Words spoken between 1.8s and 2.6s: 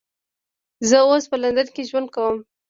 ژوند کوم